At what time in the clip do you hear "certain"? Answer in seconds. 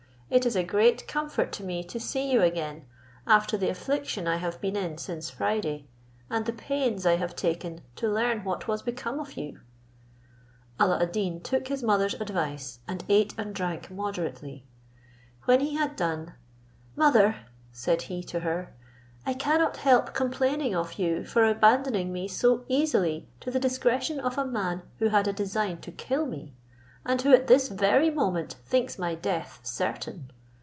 29.63-30.29